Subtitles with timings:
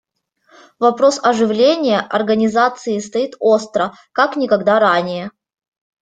[0.79, 5.29] Вопрос оживления Организации стоит остро, как никогда ранее.